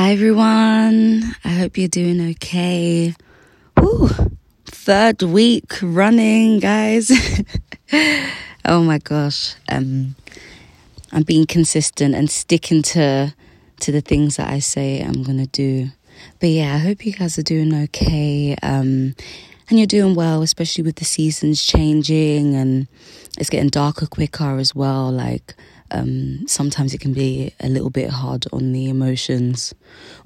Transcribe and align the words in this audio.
Hi 0.00 0.12
everyone. 0.12 1.24
I 1.44 1.48
hope 1.48 1.76
you're 1.76 1.88
doing 1.88 2.30
okay. 2.30 3.16
Woo, 3.76 4.08
third 4.64 5.22
week 5.22 5.72
running, 5.82 6.60
guys. 6.60 7.10
oh 8.64 8.84
my 8.84 8.98
gosh. 8.98 9.56
Um, 9.68 10.14
I'm 11.10 11.24
being 11.24 11.46
consistent 11.46 12.14
and 12.14 12.30
sticking 12.30 12.82
to 12.94 13.34
to 13.80 13.90
the 13.90 14.00
things 14.00 14.36
that 14.36 14.48
I 14.48 14.60
say 14.60 15.02
I'm 15.02 15.24
gonna 15.24 15.48
do. 15.48 15.88
But 16.38 16.50
yeah, 16.50 16.76
I 16.76 16.78
hope 16.78 17.04
you 17.04 17.12
guys 17.12 17.36
are 17.36 17.42
doing 17.42 17.74
okay. 17.74 18.54
Um, 18.62 19.16
and 19.68 19.80
you're 19.80 19.88
doing 19.88 20.14
well, 20.14 20.42
especially 20.42 20.84
with 20.84 20.96
the 20.96 21.04
seasons 21.04 21.66
changing 21.66 22.54
and 22.54 22.86
it's 23.36 23.50
getting 23.50 23.68
darker 23.68 24.06
quicker 24.06 24.58
as 24.58 24.76
well. 24.76 25.10
Like 25.10 25.56
um, 25.90 26.46
sometimes 26.46 26.94
it 26.94 27.00
can 27.00 27.12
be 27.12 27.52
a 27.60 27.68
little 27.68 27.90
bit 27.90 28.10
hard 28.10 28.46
on 28.52 28.72
the 28.72 28.88
emotions, 28.88 29.74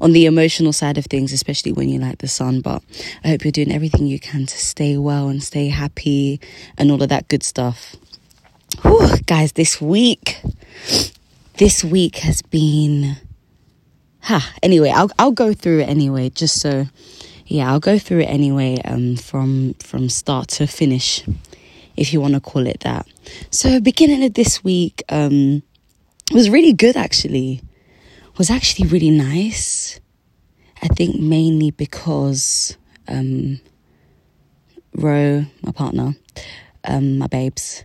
on 0.00 0.12
the 0.12 0.26
emotional 0.26 0.72
side 0.72 0.98
of 0.98 1.06
things, 1.06 1.32
especially 1.32 1.72
when 1.72 1.88
you 1.88 1.98
like 1.98 2.18
the 2.18 2.28
sun. 2.28 2.60
But 2.60 2.82
I 3.24 3.28
hope 3.28 3.44
you're 3.44 3.52
doing 3.52 3.72
everything 3.72 4.06
you 4.06 4.18
can 4.18 4.46
to 4.46 4.58
stay 4.58 4.96
well 4.96 5.28
and 5.28 5.42
stay 5.42 5.68
happy 5.68 6.40
and 6.76 6.90
all 6.90 7.02
of 7.02 7.08
that 7.08 7.28
good 7.28 7.42
stuff. 7.42 7.96
Whew, 8.82 9.18
guys, 9.26 9.52
this 9.52 9.80
week, 9.80 10.40
this 11.58 11.84
week 11.84 12.16
has 12.16 12.42
been. 12.42 13.16
Ha. 14.22 14.54
Anyway, 14.62 14.90
I'll 14.90 15.10
I'll 15.18 15.32
go 15.32 15.52
through 15.52 15.80
it 15.80 15.88
anyway, 15.88 16.30
just 16.30 16.60
so. 16.60 16.86
Yeah, 17.46 17.70
I'll 17.70 17.80
go 17.80 17.98
through 17.98 18.20
it 18.20 18.30
anyway, 18.30 18.80
um, 18.84 19.16
from 19.16 19.74
from 19.74 20.08
start 20.08 20.48
to 20.48 20.66
finish 20.66 21.22
if 21.96 22.12
you 22.12 22.20
want 22.20 22.34
to 22.34 22.40
call 22.40 22.66
it 22.66 22.80
that. 22.80 23.06
So, 23.50 23.80
beginning 23.80 24.24
of 24.24 24.34
this 24.34 24.64
week 24.64 25.02
um, 25.08 25.62
was 26.32 26.50
really 26.50 26.72
good 26.72 26.96
actually. 26.96 27.62
Was 28.38 28.50
actually 28.50 28.88
really 28.88 29.10
nice. 29.10 30.00
I 30.82 30.88
think 30.88 31.20
mainly 31.20 31.70
because 31.70 32.76
um, 33.06 33.60
Ro, 34.94 35.44
my 35.62 35.72
partner, 35.72 36.14
um, 36.84 37.18
my 37.18 37.26
babes, 37.26 37.84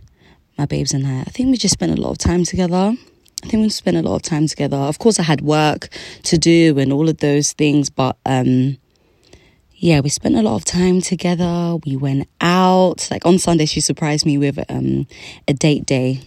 my 0.56 0.66
babes 0.66 0.92
and 0.92 1.06
I, 1.06 1.20
I 1.20 1.24
think 1.24 1.50
we 1.50 1.56
just 1.56 1.74
spent 1.74 1.96
a 1.96 2.00
lot 2.00 2.10
of 2.10 2.18
time 2.18 2.44
together. 2.44 2.94
I 3.44 3.46
think 3.46 3.62
we 3.62 3.68
spent 3.68 3.96
a 3.96 4.02
lot 4.02 4.16
of 4.16 4.22
time 4.22 4.48
together. 4.48 4.76
Of 4.76 4.98
course, 4.98 5.20
I 5.20 5.22
had 5.22 5.42
work 5.42 5.88
to 6.24 6.38
do 6.38 6.78
and 6.78 6.92
all 6.92 7.08
of 7.08 7.18
those 7.18 7.52
things, 7.52 7.88
but 7.88 8.16
um, 8.26 8.78
yeah, 9.80 10.00
we 10.00 10.08
spent 10.08 10.34
a 10.34 10.42
lot 10.42 10.56
of 10.56 10.64
time 10.64 11.00
together. 11.00 11.76
We 11.86 11.96
went 11.96 12.28
out. 12.40 13.08
Like 13.10 13.24
on 13.24 13.38
Sunday, 13.38 13.64
she 13.64 13.80
surprised 13.80 14.26
me 14.26 14.36
with 14.36 14.58
um, 14.68 15.06
a 15.46 15.54
date 15.54 15.86
day. 15.86 16.20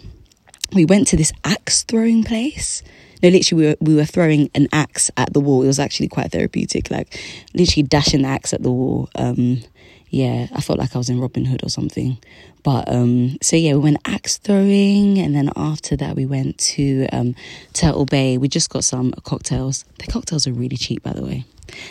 We 0.74 0.86
went 0.86 1.08
to 1.08 1.18
this 1.18 1.34
axe 1.44 1.84
throwing 1.84 2.24
place. 2.24 2.82
No, 3.22 3.28
literally, 3.30 3.64
we 3.64 3.70
were, 3.70 3.78
we 3.82 3.96
were 3.96 4.06
throwing 4.06 4.50
an 4.56 4.70
axe 4.72 5.12
at 5.18 5.34
the 5.34 5.42
wall. 5.42 5.64
It 5.64 5.68
was 5.68 5.80
actually 5.80 6.08
quite 6.08 6.32
therapeutic, 6.32 6.90
like 6.90 7.20
literally 7.54 7.84
dashing 7.84 8.22
the 8.22 8.30
axe 8.30 8.54
at 8.54 8.64
the 8.64 8.72
wall. 8.72 9.10
Um, 9.16 9.62
yeah, 10.10 10.48
I 10.54 10.62
felt 10.62 10.80
like 10.80 10.96
I 10.96 10.98
was 10.98 11.10
in 11.10 11.20
Robin 11.20 11.46
Hood 11.46 11.64
or 11.64 11.70
something. 11.70 12.18
But 12.64 12.88
um, 12.92 13.38
so 13.42 13.56
yeah, 13.56 13.73
we 13.73 13.80
went 13.80 13.98
axe 14.06 14.38
throwing, 14.38 15.17
and 15.17 15.36
then 15.36 15.52
after 15.56 15.95
that, 15.98 16.16
we 16.16 16.26
went 16.26 16.58
to 16.59 17.08
um, 17.12 17.36
Turtle 17.73 18.06
Bay. 18.06 18.38
We 18.38 18.48
just 18.48 18.70
got 18.70 18.84
some 18.84 19.12
cocktails. 19.23 19.86
The 20.00 20.12
cocktails 20.12 20.48
are 20.48 20.53
really 20.53 20.78
cheap, 20.78 21.03
by 21.03 21.14
the 21.14 21.23
way 21.23 21.45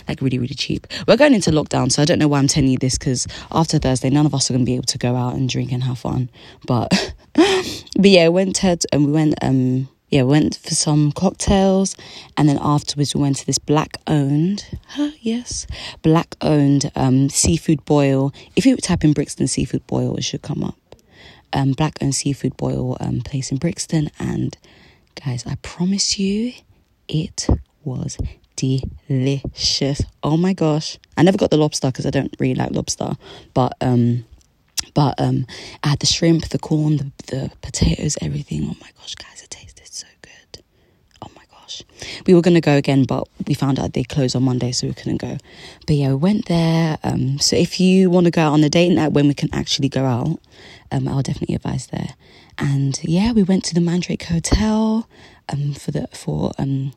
like 0.09 0.21
really 0.21 0.39
really 0.39 0.55
cheap 0.55 0.87
we're 1.07 1.17
going 1.17 1.33
into 1.33 1.51
lockdown 1.51 1.91
so 1.91 2.03
i 2.03 2.05
don't 2.05 2.19
know 2.19 2.29
why 2.29 2.39
i'm 2.39 2.47
telling 2.47 2.71
you 2.71 2.77
this 2.79 2.99
because 2.99 3.27
after 3.51 3.79
thursday 3.79 4.11
none 4.11 4.27
of 4.27 4.35
us 4.35 4.51
are 4.51 4.53
going 4.53 4.65
to 4.65 4.67
be 4.67 4.75
able 4.75 4.85
to 4.85 4.99
go 4.99 5.17
out 5.17 5.35
and 5.35 5.49
drink 5.49 5.73
and 5.73 5.83
have 5.83 5.99
fun 5.99 6.29
but 6.67 6.91
but 7.35 8.11
yeah 8.11 8.29
we 8.29 8.35
went 8.35 8.57
to 8.57 8.77
and 8.93 9.07
we 9.07 9.13
went 9.13 9.35
um 9.43 9.89
yeah, 10.11 10.23
went 10.23 10.57
for 10.57 10.75
some 10.75 11.13
cocktails, 11.13 11.97
and 12.37 12.49
then 12.49 12.59
afterwards 12.61 13.15
we 13.15 13.21
went 13.21 13.37
to 13.37 13.47
this 13.47 13.59
black 13.59 13.97
owned, 14.07 14.65
huh, 14.89 15.13
yes, 15.21 15.67
black 16.03 16.37
owned 16.41 16.91
um, 16.97 17.29
seafood 17.29 17.85
boil. 17.85 18.33
If 18.57 18.67
you 18.67 18.77
type 18.77 19.05
in 19.05 19.13
Brixton 19.13 19.47
seafood 19.47 19.87
boil, 19.87 20.17
it 20.17 20.25
should 20.25 20.43
come 20.43 20.65
up. 20.65 20.77
Um, 21.53 21.73
black 21.73 21.99
owned 22.01 22.15
seafood 22.15 22.57
boil 22.57 22.97
um, 23.01 23.21
place 23.21 23.51
in 23.51 23.59
Brixton, 23.59 24.11
and 24.19 24.57
guys, 25.25 25.47
I 25.47 25.55
promise 25.63 26.19
you, 26.19 26.53
it 27.09 27.47
was 27.85 28.19
delicious. 28.57 30.03
Oh 30.23 30.37
my 30.37 30.53
gosh. 30.53 30.99
I 31.17 31.23
never 31.23 31.39
got 31.39 31.51
the 31.51 31.57
lobster 31.57 31.89
because 31.89 32.07
I 32.07 32.11
don't 32.11 32.35
really 32.39 32.55
like 32.55 32.73
lobster, 32.73 33.13
but 33.55 33.75
um 33.81 34.25
but 34.95 35.21
um 35.21 35.47
I 35.83 35.89
had 35.91 36.01
the 36.01 36.07
shrimp, 36.07 36.49
the 36.49 36.59
corn, 36.59 36.97
the, 36.97 37.11
the 37.27 37.51
potatoes, 37.63 38.17
everything. 38.21 38.65
Oh 38.65 38.77
my 38.81 38.91
gosh, 38.99 39.15
guys, 39.15 39.43
it 39.43 39.51
tasted 39.51 39.87
so 39.93 40.07
good. 40.23 40.63
Oh 41.23 41.29
my 41.37 41.43
gosh. 41.51 41.83
We 42.27 42.35
were 42.35 42.43
gonna 42.43 42.61
go 42.61 42.77
again, 42.77 43.05
but 43.05 43.29
we 43.47 43.55
found 43.55 43.79
out 43.79 43.93
they 43.93 44.05
closed 44.05 44.37
on 44.37 44.43
Monday, 44.43 44.73
so 44.73 44.87
we 44.87 44.95
couldn't 44.95 45.19
go. 45.19 45.39
But 45.87 45.97
yeah, 45.97 46.09
we 46.09 46.17
went 46.17 46.47
there. 46.47 46.99
Um 47.03 47.39
so 47.39 47.57
if 47.57 47.81
you 47.81 48.11
want 48.11 48.25
to 48.27 48.31
go 48.31 48.43
out 48.43 48.53
on 48.53 48.65
a 48.65 48.71
date 48.71 48.91
night 48.91 49.13
when 49.13 49.29
we 49.29 49.35
can 49.35 49.49
actually 49.53 49.89
go 49.89 50.05
out, 50.05 50.41
um 50.93 51.09
I'll 51.09 51.23
definitely 51.23 51.55
advise 51.55 51.87
there. 51.89 52.15
And 52.59 52.99
yeah, 53.03 53.33
we 53.33 53.43
went 53.43 53.65
to 53.65 53.75
the 53.75 53.81
Mandrake 53.81 54.25
Hotel 54.25 55.09
um 55.49 55.75
for 55.75 55.91
the 55.91 56.09
for 56.13 56.53
um 56.59 56.93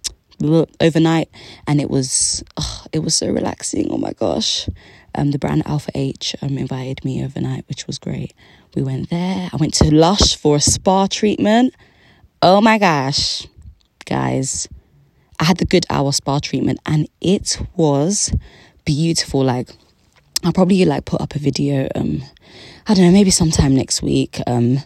overnight 0.79 1.29
and 1.67 1.79
it 1.79 1.89
was 1.89 2.43
oh, 2.57 2.85
it 2.91 2.99
was 2.99 3.15
so 3.15 3.29
relaxing 3.29 3.87
oh 3.91 3.97
my 3.97 4.11
gosh 4.13 4.67
um, 5.15 5.31
the 5.31 5.39
brand 5.39 5.63
alpha 5.65 5.91
h 5.95 6.35
um, 6.41 6.57
invited 6.57 7.03
me 7.05 7.23
overnight 7.23 7.65
which 7.67 7.87
was 7.87 7.97
great. 7.99 8.33
We 8.75 8.83
went 8.83 9.09
there. 9.09 9.49
I 9.51 9.55
went 9.57 9.73
to 9.75 9.93
lush 9.93 10.35
for 10.35 10.55
a 10.57 10.61
spa 10.61 11.07
treatment. 11.07 11.73
Oh 12.41 12.61
my 12.61 12.77
gosh 12.77 13.47
guys. 14.05 14.67
I 15.39 15.45
had 15.45 15.57
the 15.57 15.65
good 15.65 15.85
hour 15.89 16.11
spa 16.11 16.39
treatment 16.39 16.79
and 16.85 17.07
it 17.21 17.57
was 17.75 18.33
beautiful. 18.85 19.43
Like 19.43 19.69
i'll 20.45 20.53
probably 20.53 20.83
like 20.83 21.05
put 21.05 21.21
up 21.21 21.35
a 21.35 21.39
video 21.39 21.87
um 21.95 22.21
i 22.85 22.93
don't 22.93 23.05
know 23.05 23.11
maybe 23.11 23.31
sometime 23.31 23.73
next 23.75 24.01
week. 24.01 24.39
Um 24.45 24.79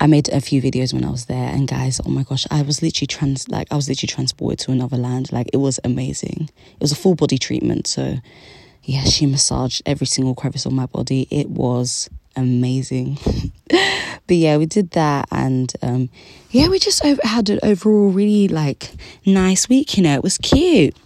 I 0.00 0.06
made 0.06 0.28
a 0.28 0.40
few 0.40 0.62
videos 0.62 0.94
when 0.94 1.04
I 1.04 1.10
was 1.10 1.24
there, 1.26 1.48
and 1.48 1.66
guys, 1.66 2.00
oh 2.04 2.08
my 2.08 2.22
gosh, 2.22 2.46
I 2.52 2.62
was 2.62 2.82
literally 2.82 3.08
trans 3.08 3.48
like 3.48 3.66
I 3.70 3.74
was 3.74 3.88
literally 3.88 4.08
transported 4.08 4.60
to 4.60 4.70
another 4.70 4.96
land. 4.96 5.32
Like 5.32 5.48
it 5.52 5.56
was 5.56 5.80
amazing. 5.82 6.50
It 6.74 6.80
was 6.80 6.92
a 6.92 6.96
full 6.96 7.16
body 7.16 7.36
treatment, 7.36 7.88
so 7.88 8.18
yeah, 8.88 9.04
she 9.04 9.26
massaged 9.26 9.82
every 9.84 10.06
single 10.06 10.34
crevice 10.34 10.64
of 10.64 10.72
my 10.72 10.86
body. 10.86 11.28
It 11.30 11.50
was 11.50 12.08
amazing. 12.34 13.18
but 13.68 14.36
yeah, 14.36 14.56
we 14.56 14.64
did 14.64 14.92
that, 14.92 15.28
and 15.30 15.70
um, 15.82 16.08
yeah, 16.50 16.68
we 16.68 16.78
just 16.78 17.04
had 17.04 17.50
an 17.50 17.60
overall 17.62 18.08
really 18.08 18.48
like 18.48 18.90
nice 19.26 19.68
week. 19.68 19.98
You 19.98 20.04
know, 20.04 20.14
it 20.14 20.22
was 20.22 20.38
cute. 20.38 20.96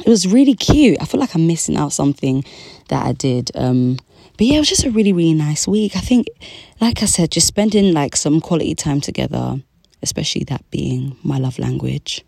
It 0.00 0.06
was 0.06 0.28
really 0.28 0.52
cute. 0.52 0.98
I 1.00 1.06
feel 1.06 1.18
like 1.18 1.34
I'm 1.34 1.46
missing 1.46 1.78
out 1.78 1.94
something 1.94 2.44
that 2.88 3.06
I 3.06 3.12
did. 3.12 3.50
Um, 3.54 3.96
but 4.36 4.46
yeah, 4.46 4.56
it 4.56 4.58
was 4.58 4.68
just 4.68 4.84
a 4.84 4.90
really, 4.90 5.14
really 5.14 5.32
nice 5.32 5.66
week. 5.66 5.96
I 5.96 6.00
think, 6.00 6.26
like 6.78 7.02
I 7.02 7.06
said, 7.06 7.30
just 7.30 7.46
spending 7.46 7.94
like 7.94 8.16
some 8.16 8.42
quality 8.42 8.74
time 8.74 9.00
together, 9.00 9.62
especially 10.02 10.44
that 10.44 10.70
being 10.70 11.16
my 11.22 11.38
love 11.38 11.58
language. 11.58 12.22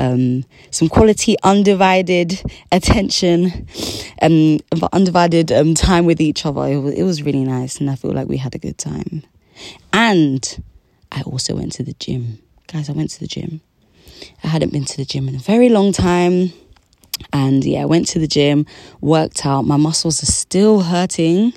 Um, 0.00 0.44
some 0.70 0.88
quality, 0.88 1.36
undivided 1.42 2.42
attention, 2.72 3.66
um, 4.22 4.58
undivided 4.92 5.52
um, 5.52 5.74
time 5.74 6.06
with 6.06 6.20
each 6.20 6.46
other. 6.46 6.64
It 6.66 6.78
was, 6.78 6.94
it 6.94 7.02
was 7.02 7.22
really 7.22 7.44
nice, 7.44 7.80
and 7.80 7.90
I 7.90 7.96
feel 7.96 8.12
like 8.12 8.26
we 8.26 8.38
had 8.38 8.54
a 8.54 8.58
good 8.58 8.78
time. 8.78 9.22
And 9.92 10.64
I 11.12 11.20
also 11.22 11.54
went 11.54 11.72
to 11.72 11.82
the 11.82 11.92
gym, 11.94 12.38
guys. 12.66 12.88
I 12.88 12.92
went 12.92 13.10
to 13.10 13.20
the 13.20 13.26
gym. 13.26 13.60
I 14.42 14.48
hadn't 14.48 14.72
been 14.72 14.86
to 14.86 14.96
the 14.96 15.04
gym 15.04 15.28
in 15.28 15.34
a 15.36 15.38
very 15.38 15.68
long 15.68 15.92
time. 15.92 16.52
And 17.32 17.62
yeah, 17.64 17.82
I 17.82 17.84
went 17.84 18.08
to 18.08 18.18
the 18.18 18.26
gym, 18.26 18.66
worked 19.00 19.44
out. 19.44 19.66
My 19.66 19.76
muscles 19.76 20.22
are 20.22 20.32
still 20.32 20.80
hurting, 20.80 21.52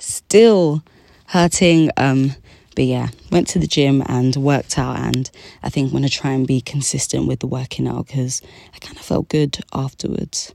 still 0.00 0.82
hurting. 1.26 1.90
Um, 1.96 2.34
but 2.74 2.84
yeah, 2.84 3.08
went 3.34 3.48
to 3.48 3.58
the 3.58 3.66
gym 3.66 4.02
and 4.06 4.34
worked 4.36 4.78
out. 4.78 4.98
And 4.98 5.30
I 5.62 5.68
think 5.68 5.86
I'm 5.86 5.90
going 5.90 6.04
to 6.04 6.08
try 6.08 6.30
and 6.30 6.46
be 6.46 6.62
consistent 6.62 7.26
with 7.26 7.40
the 7.40 7.46
working 7.46 7.86
out 7.86 8.06
because 8.06 8.40
I 8.74 8.78
kind 8.78 8.96
of 8.96 9.04
felt 9.04 9.28
good 9.28 9.58
afterwards. 9.74 10.54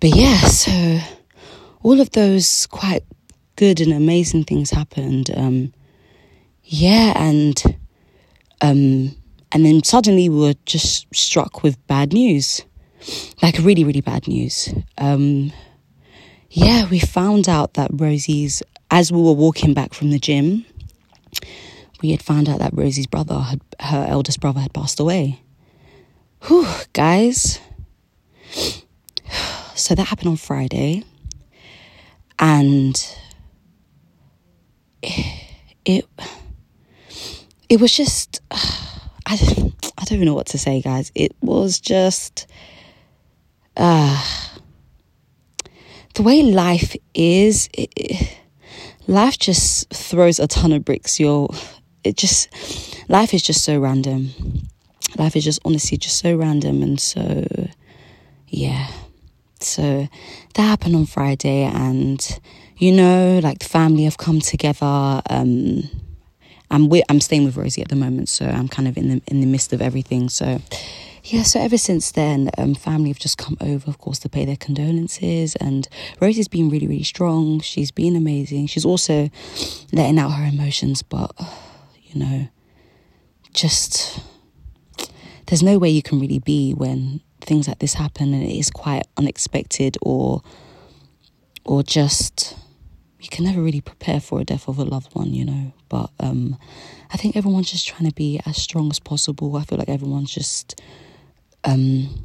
But 0.00 0.14
yeah, 0.14 0.38
so 0.42 1.00
all 1.82 2.00
of 2.00 2.10
those 2.10 2.66
quite 2.66 3.02
good 3.56 3.80
and 3.80 3.92
amazing 3.92 4.44
things 4.44 4.70
happened. 4.70 5.30
Um, 5.34 5.72
yeah, 6.62 7.12
and 7.16 7.60
um, 8.60 9.16
and 9.50 9.64
then 9.64 9.82
suddenly 9.82 10.28
we 10.28 10.38
were 10.38 10.54
just 10.66 11.12
struck 11.12 11.64
with 11.64 11.84
bad 11.88 12.12
news 12.12 12.62
like 13.42 13.58
really, 13.58 13.84
really 13.84 14.00
bad 14.00 14.26
news. 14.28 14.72
Um, 14.98 15.52
yeah, 16.50 16.88
we 16.88 16.98
found 16.98 17.48
out 17.48 17.74
that 17.74 17.90
Rosie's, 17.92 18.62
as 18.90 19.12
we 19.12 19.20
were 19.20 19.32
walking 19.32 19.74
back 19.74 19.94
from 19.94 20.10
the 20.10 20.18
gym, 20.18 20.64
we 22.02 22.10
had 22.10 22.22
found 22.22 22.48
out 22.48 22.58
that 22.58 22.72
Rosie's 22.74 23.06
brother, 23.06 23.38
had, 23.38 23.60
her 23.80 24.06
eldest 24.08 24.40
brother, 24.40 24.60
had 24.60 24.72
passed 24.72 25.00
away. 25.00 25.40
Whew, 26.42 26.66
guys. 26.92 27.60
So 29.74 29.94
that 29.94 30.04
happened 30.04 30.30
on 30.30 30.36
Friday. 30.36 31.04
And 32.38 32.96
it, 35.02 35.26
it, 35.84 36.08
it 37.68 37.78
was 37.78 37.94
just, 37.94 38.40
I, 38.50 39.72
I 39.98 40.04
don't 40.06 40.20
know 40.20 40.34
what 40.34 40.46
to 40.46 40.58
say, 40.58 40.80
guys. 40.80 41.12
It 41.14 41.36
was 41.42 41.78
just 41.78 42.46
uh, 43.76 44.24
the 46.14 46.22
way 46.22 46.42
life 46.42 46.96
is, 47.12 47.68
it, 47.74 48.36
life 49.06 49.38
just 49.38 49.92
throws 49.92 50.38
a 50.38 50.46
ton 50.46 50.72
of 50.72 50.84
bricks. 50.84 51.20
You're, 51.20 51.48
it 52.06 52.16
just, 52.16 52.48
life 53.08 53.34
is 53.34 53.42
just 53.42 53.64
so 53.64 53.78
random. 53.78 54.30
Life 55.16 55.36
is 55.36 55.44
just 55.44 55.60
honestly 55.64 55.98
just 55.98 56.18
so 56.18 56.36
random. 56.36 56.82
And 56.82 57.00
so, 57.00 57.46
yeah. 58.48 58.88
So 59.60 60.08
that 60.54 60.62
happened 60.62 60.94
on 60.94 61.06
Friday, 61.06 61.62
and 61.62 62.40
you 62.76 62.92
know, 62.92 63.40
like 63.42 63.60
the 63.60 63.64
family 63.64 64.04
have 64.04 64.18
come 64.18 64.40
together. 64.40 65.22
Um, 65.30 65.84
I'm 66.70 66.88
with, 66.88 67.04
I'm 67.08 67.20
staying 67.20 67.44
with 67.44 67.56
Rosie 67.56 67.82
at 67.82 67.88
the 67.88 67.96
moment, 67.96 68.28
so 68.28 68.44
I'm 68.46 68.68
kind 68.68 68.86
of 68.86 68.96
in 68.96 69.08
the 69.08 69.22
in 69.28 69.40
the 69.40 69.46
midst 69.46 69.72
of 69.72 69.80
everything. 69.80 70.28
So 70.28 70.60
yeah, 71.24 71.42
so 71.42 71.58
ever 71.58 71.78
since 71.78 72.12
then, 72.12 72.50
um, 72.58 72.74
family 72.74 73.08
have 73.08 73.18
just 73.18 73.38
come 73.38 73.56
over, 73.60 73.90
of 73.90 73.98
course, 73.98 74.18
to 74.20 74.28
pay 74.28 74.44
their 74.44 74.56
condolences. 74.56 75.56
And 75.56 75.88
Rosie's 76.20 76.48
been 76.48 76.68
really, 76.70 76.86
really 76.86 77.02
strong. 77.02 77.60
She's 77.60 77.90
been 77.90 78.14
amazing. 78.14 78.68
She's 78.68 78.84
also 78.84 79.30
letting 79.92 80.18
out 80.18 80.30
her 80.30 80.44
emotions, 80.44 81.02
but 81.02 81.32
you 82.08 82.20
know, 82.20 82.48
just 83.52 84.20
there's 85.46 85.62
no 85.62 85.78
way 85.78 85.88
you 85.88 86.02
can 86.02 86.20
really 86.20 86.38
be 86.38 86.72
when 86.72 87.20
things 87.40 87.68
like 87.68 87.78
this 87.78 87.94
happen 87.94 88.34
and 88.34 88.42
it 88.42 88.58
is 88.58 88.70
quite 88.70 89.06
unexpected 89.16 89.96
or 90.02 90.42
or 91.64 91.82
just 91.82 92.56
you 93.20 93.28
can 93.28 93.44
never 93.44 93.60
really 93.60 93.80
prepare 93.80 94.20
for 94.20 94.40
a 94.40 94.44
death 94.44 94.68
of 94.68 94.78
a 94.78 94.84
loved 94.84 95.14
one, 95.14 95.32
you 95.32 95.44
know. 95.44 95.72
But 95.88 96.10
um, 96.20 96.56
I 97.12 97.16
think 97.16 97.36
everyone's 97.36 97.70
just 97.70 97.86
trying 97.86 98.08
to 98.08 98.14
be 98.14 98.40
as 98.46 98.56
strong 98.56 98.90
as 98.90 99.00
possible. 99.00 99.56
I 99.56 99.64
feel 99.64 99.78
like 99.78 99.88
everyone's 99.88 100.32
just 100.32 100.80
um, 101.64 102.22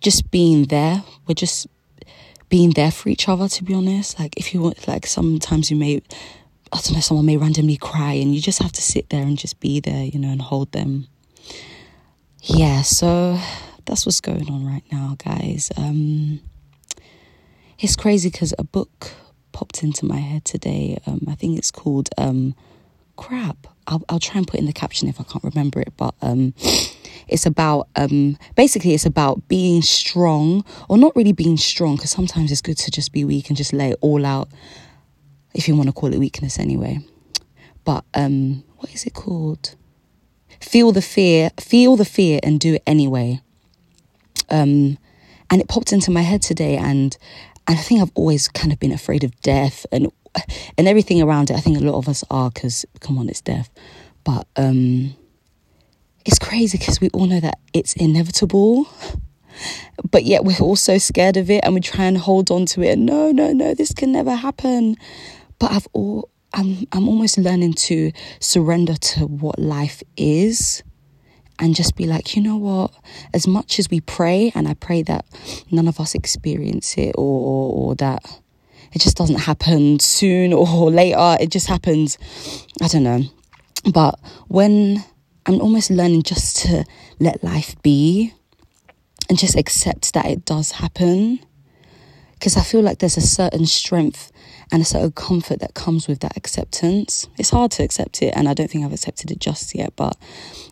just 0.00 0.30
being 0.30 0.64
there. 0.64 1.04
We're 1.26 1.34
just 1.34 1.68
being 2.48 2.70
there 2.70 2.90
for 2.90 3.08
each 3.08 3.28
other. 3.28 3.48
To 3.48 3.64
be 3.64 3.72
honest, 3.72 4.18
like 4.18 4.36
if 4.36 4.52
you 4.52 4.60
want, 4.60 4.86
like 4.86 5.06
sometimes 5.06 5.70
you 5.70 5.76
may, 5.76 6.02
I 6.72 6.80
don't 6.80 6.94
know, 6.94 7.00
someone 7.00 7.26
may 7.26 7.36
randomly 7.36 7.76
cry, 7.76 8.12
and 8.12 8.34
you 8.34 8.40
just 8.40 8.62
have 8.62 8.72
to 8.72 8.82
sit 8.82 9.10
there 9.10 9.22
and 9.22 9.38
just 9.38 9.60
be 9.60 9.80
there, 9.80 10.04
you 10.04 10.18
know, 10.18 10.30
and 10.30 10.42
hold 10.42 10.72
them. 10.72 11.06
Yeah, 12.42 12.82
so 12.82 13.38
that's 13.84 14.06
what's 14.06 14.20
going 14.20 14.48
on 14.50 14.66
right 14.66 14.84
now, 14.92 15.16
guys. 15.18 15.70
Um, 15.76 16.40
it's 17.78 17.96
crazy 17.96 18.30
because 18.30 18.54
a 18.58 18.64
book 18.64 19.12
popped 19.52 19.82
into 19.82 20.04
my 20.04 20.18
head 20.18 20.44
today. 20.44 20.98
Um, 21.06 21.22
I 21.28 21.34
think 21.34 21.58
it's 21.58 21.70
called 21.70 22.10
um, 22.16 22.54
Crap. 23.16 23.66
I'll, 23.86 24.02
I'll 24.08 24.20
try 24.20 24.38
and 24.38 24.46
put 24.46 24.60
in 24.60 24.66
the 24.66 24.72
caption 24.72 25.08
if 25.08 25.20
I 25.20 25.24
can't 25.24 25.42
remember 25.42 25.80
it, 25.80 25.92
but 25.96 26.14
um, 26.22 26.54
it's 27.26 27.46
about 27.46 27.88
um, 27.96 28.38
basically 28.54 28.94
it's 28.94 29.06
about 29.06 29.48
being 29.48 29.82
strong, 29.82 30.64
or 30.88 30.98
not 30.98 31.16
really 31.16 31.32
being 31.32 31.56
strong, 31.56 31.96
because 31.96 32.10
sometimes 32.10 32.52
it's 32.52 32.60
good 32.60 32.78
to 32.78 32.90
just 32.90 33.12
be 33.12 33.24
weak 33.24 33.48
and 33.48 33.56
just 33.56 33.72
lay 33.72 33.90
it 33.90 33.98
all 34.00 34.26
out, 34.26 34.48
if 35.54 35.68
you 35.68 35.76
want 35.76 35.88
to 35.88 35.92
call 35.92 36.12
it 36.12 36.18
weakness 36.18 36.58
anyway. 36.58 37.00
But 37.84 38.04
um, 38.14 38.64
what 38.76 38.92
is 38.92 39.04
it 39.04 39.14
called? 39.14 39.74
Feel 40.60 40.92
the 40.92 41.02
fear, 41.02 41.50
feel 41.58 41.96
the 41.96 42.04
fear, 42.04 42.40
and 42.42 42.60
do 42.60 42.74
it 42.74 42.82
anyway. 42.86 43.40
Um, 44.50 44.98
and 45.50 45.60
it 45.60 45.68
popped 45.68 45.92
into 45.92 46.10
my 46.10 46.22
head 46.22 46.42
today, 46.42 46.76
and 46.76 47.16
I 47.66 47.74
think 47.74 48.00
I've 48.00 48.12
always 48.14 48.48
kind 48.48 48.72
of 48.72 48.78
been 48.78 48.92
afraid 48.92 49.24
of 49.24 49.38
death 49.40 49.86
and 49.92 50.10
and 50.76 50.88
everything 50.88 51.22
around 51.22 51.50
it. 51.50 51.56
I 51.56 51.60
think 51.60 51.78
a 51.78 51.80
lot 51.80 51.98
of 51.98 52.08
us 52.08 52.24
are 52.30 52.50
because 52.50 52.84
come 53.00 53.18
on, 53.18 53.28
it's 53.28 53.40
death. 53.40 53.70
But 54.24 54.46
um, 54.56 55.14
it's 56.24 56.38
crazy 56.38 56.78
because 56.78 57.00
we 57.00 57.08
all 57.10 57.26
know 57.26 57.40
that 57.40 57.58
it's 57.72 57.94
inevitable, 57.94 58.88
but 60.10 60.24
yet 60.24 60.44
we're 60.44 60.60
all 60.60 60.76
so 60.76 60.98
scared 60.98 61.36
of 61.36 61.50
it, 61.50 61.64
and 61.64 61.74
we 61.74 61.80
try 61.80 62.04
and 62.04 62.18
hold 62.18 62.50
on 62.50 62.66
to 62.66 62.82
it. 62.82 62.92
And 62.92 63.06
no, 63.06 63.30
no, 63.32 63.52
no, 63.52 63.74
this 63.74 63.92
can 63.94 64.12
never 64.12 64.34
happen. 64.34 64.96
But 65.58 65.72
I've 65.72 65.88
all 65.92 66.30
I'm 66.52 66.86
I'm 66.92 67.08
almost 67.08 67.38
learning 67.38 67.74
to 67.74 68.12
surrender 68.40 68.94
to 68.94 69.26
what 69.26 69.58
life 69.58 70.02
is 70.16 70.82
and 71.58 71.74
just 71.74 71.96
be 71.96 72.06
like, 72.06 72.36
you 72.36 72.42
know 72.42 72.56
what? 72.56 72.92
As 73.34 73.46
much 73.46 73.78
as 73.78 73.90
we 73.90 74.00
pray, 74.00 74.52
and 74.54 74.68
I 74.68 74.74
pray 74.74 75.02
that 75.02 75.26
none 75.70 75.88
of 75.88 75.98
us 75.98 76.14
experience 76.14 76.96
it 76.96 77.14
or, 77.18 77.40
or, 77.40 77.74
or 77.74 77.94
that 77.96 78.40
it 78.92 79.00
just 79.00 79.16
doesn't 79.16 79.40
happen 79.40 79.98
soon 79.98 80.52
or 80.52 80.90
later, 80.90 81.36
it 81.40 81.50
just 81.50 81.66
happens. 81.66 82.16
I 82.80 82.88
don't 82.88 83.02
know. 83.02 83.22
But 83.92 84.18
when 84.48 85.04
I'm 85.46 85.60
almost 85.60 85.90
learning 85.90 86.22
just 86.22 86.58
to 86.58 86.84
let 87.18 87.42
life 87.42 87.80
be 87.82 88.32
and 89.28 89.38
just 89.38 89.56
accept 89.56 90.14
that 90.14 90.26
it 90.26 90.44
does 90.44 90.72
happen, 90.72 91.40
because 92.38 92.56
I 92.56 92.62
feel 92.62 92.82
like 92.82 92.98
there's 92.98 93.16
a 93.16 93.20
certain 93.20 93.66
strength 93.66 94.30
and 94.70 94.80
a 94.80 94.84
certain 94.84 95.10
comfort 95.12 95.58
that 95.58 95.74
comes 95.74 96.06
with 96.06 96.20
that 96.20 96.36
acceptance. 96.36 97.26
It's 97.36 97.50
hard 97.50 97.72
to 97.72 97.82
accept 97.82 98.22
it, 98.22 98.32
and 98.36 98.48
I 98.48 98.54
don't 98.54 98.70
think 98.70 98.84
I've 98.84 98.92
accepted 98.92 99.30
it 99.30 99.40
just 99.40 99.74
yet, 99.74 99.94
but 99.96 100.16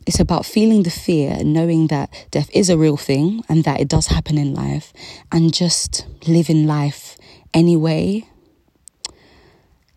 it's 0.06 0.20
about 0.20 0.46
feeling 0.46 0.84
the 0.84 0.90
fear 0.90 1.32
and 1.32 1.52
knowing 1.52 1.88
that 1.88 2.10
death 2.30 2.50
is 2.54 2.70
a 2.70 2.78
real 2.78 2.96
thing 2.96 3.42
and 3.48 3.64
that 3.64 3.80
it 3.80 3.88
does 3.88 4.06
happen 4.06 4.38
in 4.38 4.54
life, 4.54 4.92
and 5.32 5.52
just 5.52 6.06
living 6.28 6.66
life 6.66 7.16
anyway. 7.52 8.28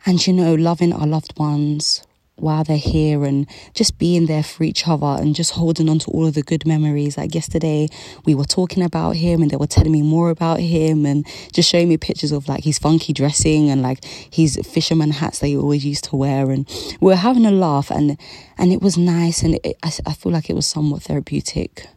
And 0.05 0.25
you 0.25 0.33
know, 0.33 0.55
loving 0.55 0.93
our 0.93 1.05
loved 1.05 1.37
ones, 1.37 2.01
while 2.41 2.63
they're 2.63 2.77
here 2.77 3.25
and 3.25 3.47
just 3.73 3.97
being 3.97 4.25
there 4.25 4.43
for 4.43 4.63
each 4.63 4.87
other 4.87 5.17
and 5.21 5.35
just 5.35 5.51
holding 5.51 5.89
on 5.89 5.99
to 5.99 6.11
all 6.11 6.27
of 6.27 6.33
the 6.33 6.41
good 6.41 6.65
memories. 6.65 7.17
Like 7.17 7.35
yesterday, 7.35 7.87
we 8.25 8.35
were 8.35 8.45
talking 8.45 8.83
about 8.83 9.15
him 9.15 9.41
and 9.41 9.51
they 9.51 9.57
were 9.57 9.67
telling 9.67 9.91
me 9.91 10.01
more 10.01 10.29
about 10.29 10.59
him 10.59 11.05
and 11.05 11.25
just 11.53 11.69
showing 11.69 11.89
me 11.89 11.97
pictures 11.97 12.31
of 12.31 12.47
like 12.47 12.63
his 12.63 12.79
funky 12.79 13.13
dressing 13.13 13.69
and 13.69 13.81
like 13.81 14.03
his 14.05 14.59
fisherman 14.63 15.11
hats 15.11 15.39
that 15.39 15.47
he 15.47 15.57
always 15.57 15.85
used 15.85 16.05
to 16.05 16.15
wear. 16.15 16.51
And 16.51 16.67
we 16.99 17.07
were 17.07 17.15
having 17.15 17.45
a 17.45 17.51
laugh 17.51 17.91
and, 17.91 18.17
and 18.57 18.71
it 18.71 18.81
was 18.81 18.97
nice. 18.97 19.43
And 19.43 19.59
it, 19.63 19.77
I, 19.83 19.91
I 20.05 20.13
feel 20.13 20.31
like 20.31 20.49
it 20.49 20.55
was 20.55 20.67
somewhat 20.67 21.03
therapeutic 21.03 21.87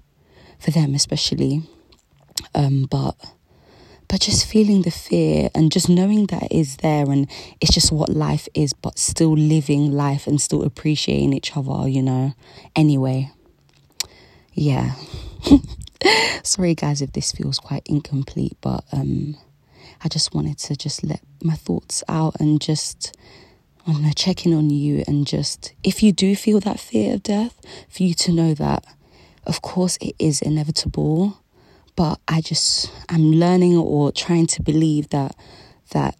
for 0.59 0.71
them, 0.71 0.94
especially. 0.94 1.62
Um, 2.55 2.87
but 2.91 3.17
but 4.12 4.20
just 4.20 4.44
feeling 4.47 4.82
the 4.82 4.91
fear 4.91 5.49
and 5.55 5.73
just 5.73 5.88
knowing 5.88 6.26
that 6.26 6.43
it 6.43 6.53
is 6.53 6.76
there 6.76 7.11
and 7.11 7.31
it's 7.62 7.73
just 7.73 7.91
what 7.91 8.11
life 8.11 8.47
is, 8.53 8.75
but 8.75 8.99
still 8.99 9.35
living 9.35 9.91
life 9.91 10.26
and 10.26 10.38
still 10.38 10.62
appreciating 10.64 11.32
each 11.32 11.56
other, 11.56 11.88
you 11.88 12.03
know. 12.03 12.35
Anyway, 12.76 13.31
yeah. 14.53 14.97
Sorry, 16.43 16.75
guys, 16.75 17.00
if 17.00 17.12
this 17.12 17.32
feels 17.32 17.59
quite 17.59 17.87
incomplete, 17.87 18.55
but 18.60 18.84
um, 18.93 19.34
I 20.05 20.08
just 20.08 20.34
wanted 20.34 20.58
to 20.58 20.77
just 20.77 21.03
let 21.03 21.22
my 21.43 21.55
thoughts 21.55 22.05
out 22.06 22.39
and 22.39 22.60
just. 22.60 23.17
I 23.84 23.91
don't 23.91 24.03
know, 24.03 24.13
checking 24.15 24.55
on 24.55 24.70
you 24.70 25.03
and 25.08 25.27
just 25.27 25.72
if 25.82 26.05
you 26.05 26.13
do 26.13 26.37
feel 26.37 26.60
that 26.60 26.79
fear 26.79 27.15
of 27.15 27.25
death, 27.25 27.60
for 27.89 28.05
you 28.05 28.15
to 28.15 28.31
know 28.31 28.55
that, 28.55 28.84
of 29.44 29.60
course, 29.60 29.98
it 30.01 30.15
is 30.20 30.41
inevitable 30.41 31.42
but 31.96 32.20
I 32.29 32.41
just 32.41 32.91
I'm 33.08 33.32
learning 33.32 33.77
or 33.77 34.13
trying 34.13 34.46
to 34.49 34.63
believe 34.63 35.11
that 35.11 35.37
that 35.93 36.17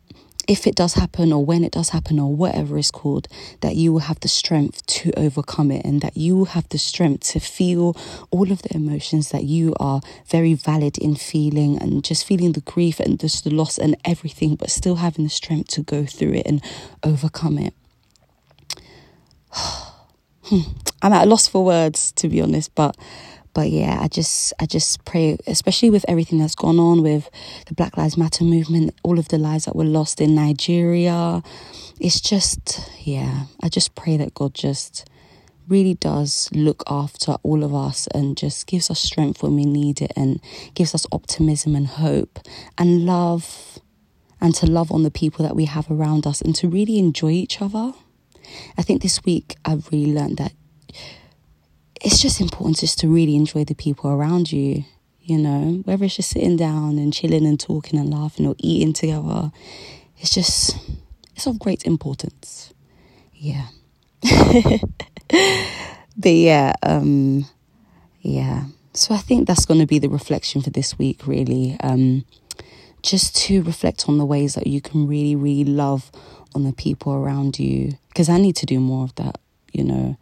if 0.49 0.67
it 0.67 0.75
does 0.75 0.95
happen 0.95 1.33
or 1.33 1.45
when 1.45 1.63
it 1.63 1.73
does 1.73 1.91
happen 1.91 2.19
or 2.19 2.35
whatever 2.35 2.77
it's 2.77 2.91
called, 2.91 3.29
that 3.61 3.77
you 3.77 3.93
will 3.93 4.01
have 4.01 4.19
the 4.21 4.29
strength 4.29 4.85
to 4.87 5.13
overcome 5.17 5.71
it 5.71 5.85
and 5.85 6.01
that 6.01 6.17
you 6.17 6.37
will 6.37 6.47
have 6.47 6.69
the 6.71 6.79
strength 6.79 7.23
to 7.33 7.41
feel 7.41 7.97
all 8.31 8.51
of 8.51 8.61
the 8.63 8.75
emotions 8.75 9.31
that 9.31 9.45
you 9.45 9.73
are 9.79 10.01
very 10.27 10.55
valid 10.55 10.99
in 10.99 11.15
feeling 11.15 11.79
and 11.79 12.03
just 12.03 12.27
feeling 12.27 12.53
the 12.53 12.61
grief 12.61 12.99
and 12.99 13.21
just 13.21 13.45
the 13.45 13.51
loss 13.51 13.79
and 13.79 13.97
everything, 14.05 14.57
but 14.57 14.71
still 14.71 14.97
having 14.97 15.25
the 15.25 15.31
strength 15.31 15.69
to 15.69 15.83
go 15.83 16.05
through 16.05 16.33
it 16.33 16.47
and 16.47 16.63
overcome 17.03 17.59
it. 17.59 17.75
Hmm. 20.45 20.73
I'm 21.01 21.13
at 21.13 21.25
a 21.25 21.31
loss 21.31 21.47
for 21.47 21.65
words, 21.65 22.11
to 22.13 22.29
be 22.29 22.43
honest, 22.43 22.75
but 22.75 22.97
but 23.55 23.71
yeah, 23.71 23.99
I 24.01 24.09
just 24.09 24.53
I 24.59 24.67
just 24.67 25.05
pray, 25.05 25.37
especially 25.47 25.91
with 25.91 26.05
everything 26.09 26.39
that's 26.39 26.55
gone 26.55 26.79
on 26.79 27.03
with 27.03 27.29
the 27.67 27.75
Black 27.75 27.97
Lives 27.97 28.17
Matter 28.17 28.45
movement, 28.45 28.95
all 29.03 29.19
of 29.19 29.29
the 29.29 29.39
lives 29.39 29.67
that 29.67 29.77
were 29.77 29.85
lost 29.85 30.21
in 30.21 30.35
Nigeria. 30.35 31.43
It's 32.01 32.21
just 32.21 32.91
yeah, 33.01 33.45
I 33.63 33.69
just 33.69 33.95
pray 33.95 34.17
that 34.17 34.35
God 34.35 34.55
just 34.55 35.09
really 35.69 35.95
does 35.95 36.49
look 36.53 36.83
after 36.89 37.37
all 37.43 37.63
of 37.63 37.75
us 37.75 38.07
and 38.09 38.37
just 38.37 38.67
gives 38.67 38.91
us 38.91 39.01
strength 39.01 39.43
when 39.43 39.55
we 39.55 39.65
need 39.65 40.03
it 40.03 40.13
and 40.17 40.41
gives 40.75 40.95
us 40.95 41.07
optimism 41.13 41.77
and 41.77 41.87
hope 41.87 42.41
and 42.77 43.07
love 43.07 43.79
and 44.41 44.55
to 44.57 44.67
love 44.67 44.91
on 44.91 45.05
the 45.05 45.11
people 45.11 45.45
that 45.45 45.55
we 45.55 45.67
have 45.67 45.89
around 45.91 46.27
us 46.27 46.41
and 46.41 46.55
to 46.57 46.69
really 46.69 46.99
enjoy 46.99 47.31
each 47.31 47.63
other. 47.63 47.93
I 48.77 48.83
think 48.83 49.03
this 49.03 49.25
week 49.25 49.57
I've 49.65 49.89
really 49.93 50.13
learned 50.13 50.39
that 50.39 50.53
it's 52.03 52.21
just 52.21 52.41
important 52.41 52.79
just 52.79 52.99
to 53.01 53.09
really 53.09 53.37
enjoy 53.37 53.65
the 53.65 53.75
people 53.75 54.11
around 54.11 54.51
you, 54.51 54.85
you 55.23 55.39
know, 55.39 55.83
whether 55.85 56.05
it's 56.05 56.17
just 56.17 56.31
sitting 56.31 56.57
down 56.57 56.99
and 56.99 57.13
chilling 57.13 57.47
and 57.47 57.61
talking 57.61 57.99
and 57.99 58.13
laughing 58.13 58.47
or 58.47 58.57
eating 58.59 58.93
together. 58.93 59.53
It's 60.19 60.35
just, 60.35 60.77
it's 61.37 61.47
of 61.47 61.59
great 61.59 61.85
importance. 61.85 62.73
Yeah. 63.35 63.67
but 64.23 64.81
yeah, 66.31 66.75
um, 66.83 67.47
yeah. 68.21 68.65
so 68.93 69.15
I 69.15 69.19
think 69.19 69.47
that's 69.47 69.65
going 69.65 69.81
to 69.81 69.87
be 69.87 69.99
the 69.99 70.09
reflection 70.09 70.61
for 70.61 70.71
this 70.71 70.99
week, 70.99 71.27
really. 71.27 71.77
Um, 71.81 72.25
just 73.03 73.35
to 73.35 73.63
reflect 73.63 74.09
on 74.09 74.19
the 74.19 74.25
ways 74.25 74.55
that 74.55 74.67
you 74.67 74.81
can 74.81 75.07
really, 75.07 75.35
really 75.35 75.65
love 75.65 76.11
on 76.55 76.65
the 76.65 76.73
people 76.73 77.13
around 77.13 77.59
you. 77.59 77.97
Because 78.09 78.29
I 78.29 78.39
need 78.39 78.57
to 78.57 78.67
do 78.67 78.81
more 78.81 79.05
of 79.05 79.15
that, 79.17 79.39
you 79.73 79.85
know, 79.85 80.17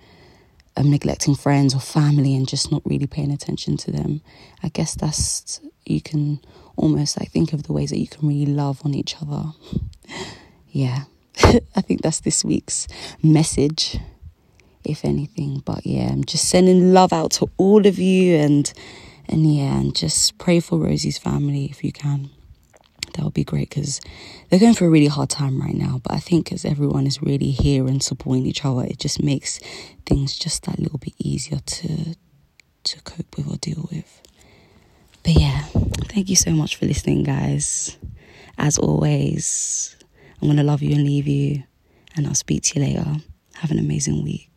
of 0.81 0.87
neglecting 0.87 1.35
friends 1.35 1.75
or 1.75 1.81
family 1.81 2.35
and 2.35 2.49
just 2.49 2.73
not 2.73 2.83
really 2.85 3.07
paying 3.07 3.31
attention 3.31 3.77
to 3.79 3.91
them. 3.91 4.21
I 4.63 4.69
guess 4.69 4.95
that's, 4.95 5.61
you 5.85 6.01
can 6.01 6.41
almost 6.77 7.19
like 7.19 7.31
think 7.31 7.53
of 7.53 7.65
the 7.65 7.73
ways 7.73 7.91
that 7.91 7.99
you 7.99 8.09
can 8.09 8.29
really 8.29 8.53
love 8.53 8.81
on 8.85 8.95
each 8.95 9.17
other. 9.21 9.53
yeah, 10.71 11.05
I 11.43 11.81
think 11.81 12.03
that's 12.03 12.21
this 12.21 12.45
week's 12.45 12.89
message, 13.23 13.99
if 14.85 15.05
anything. 15.05 15.63
But 15.65 15.87
yeah, 15.87 16.09
I'm 16.09 16.25
just 16.25 16.49
sending 16.49 16.93
love 16.93 17.13
out 17.13 17.33
to 17.33 17.51
all 17.57 17.87
of 17.87 17.99
you 17.99 18.37
and 18.37 18.73
and 19.29 19.55
yeah, 19.55 19.79
and 19.79 19.95
just 19.95 20.39
pray 20.39 20.59
for 20.59 20.79
Rosie's 20.79 21.19
family 21.19 21.67
if 21.67 21.85
you 21.85 21.93
can 21.93 22.31
that 23.21 23.25
would 23.27 23.35
be 23.35 23.45
great 23.45 23.69
because 23.69 24.01
they're 24.49 24.59
going 24.59 24.73
through 24.73 24.87
a 24.87 24.91
really 24.91 25.07
hard 25.07 25.29
time 25.29 25.61
right 25.61 25.75
now. 25.75 26.01
But 26.03 26.13
I 26.13 26.21
think 26.21 26.53
as 26.53 26.65
everyone 26.65 27.07
is 27.07 27.21
really 27.21 27.51
here 27.51 27.87
and 27.87 28.03
supporting 28.03 28.47
each 28.47 28.65
other, 28.65 28.83
it 28.83 28.99
just 28.99 29.23
makes 29.23 29.61
things 30.07 30.39
just 30.39 30.63
that 30.65 30.79
little 30.79 30.99
bit 30.99 31.13
easier 31.19 31.59
to 31.59 32.17
to 32.83 33.03
cope 33.03 33.37
with 33.37 33.47
or 33.47 33.59
deal 33.59 33.87
with. 33.93 34.23
But 35.23 35.35
yeah, 35.35 35.65
thank 36.09 36.31
you 36.31 36.37
so 36.37 36.53
much 36.53 36.77
for 36.77 36.87
listening, 36.87 37.25
guys. 37.25 37.99
As 38.57 38.79
always, 38.79 39.97
I'm 40.41 40.49
gonna 40.49 40.65
love 40.65 40.81
you 40.81 40.95
and 40.95 41.05
leave 41.05 41.29
you, 41.29 41.65
and 42.17 42.27
I'll 42.27 42.35
speak 42.35 42.63
to 42.63 42.81
you 42.81 42.87
later. 42.87 43.17
Have 43.57 43.71
an 43.71 43.79
amazing 43.79 44.25
week. 44.25 44.50